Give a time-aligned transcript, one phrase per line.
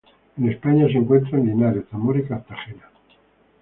[0.35, 2.89] En España se encuentra en Linares, Zamora y Cartagena.